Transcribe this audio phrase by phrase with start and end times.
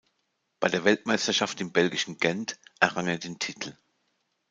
[0.59, 3.77] Bei der Weltmeisterschaft im belgischen Gent errang er den Titel.